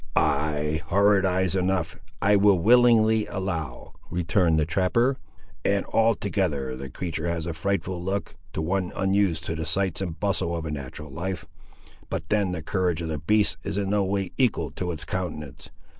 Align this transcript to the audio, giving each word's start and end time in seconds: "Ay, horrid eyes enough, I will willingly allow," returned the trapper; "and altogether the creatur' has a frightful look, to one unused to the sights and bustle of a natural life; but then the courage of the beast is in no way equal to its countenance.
"Ay, 0.15 0.81
horrid 0.87 1.27
eyes 1.27 1.55
enough, 1.55 1.99
I 2.23 2.35
will 2.35 2.57
willingly 2.57 3.27
allow," 3.27 3.93
returned 4.09 4.59
the 4.59 4.65
trapper; 4.65 5.19
"and 5.63 5.85
altogether 5.93 6.75
the 6.75 6.89
creatur' 6.89 7.27
has 7.27 7.45
a 7.45 7.53
frightful 7.53 8.01
look, 8.03 8.33
to 8.53 8.63
one 8.63 8.91
unused 8.95 9.45
to 9.45 9.53
the 9.55 9.63
sights 9.63 10.01
and 10.01 10.19
bustle 10.19 10.57
of 10.57 10.65
a 10.65 10.71
natural 10.71 11.11
life; 11.11 11.45
but 12.09 12.27
then 12.29 12.51
the 12.51 12.63
courage 12.63 13.03
of 13.03 13.09
the 13.09 13.19
beast 13.19 13.57
is 13.63 13.77
in 13.77 13.91
no 13.91 14.03
way 14.03 14.31
equal 14.39 14.71
to 14.71 14.91
its 14.91 15.05
countenance. 15.05 15.69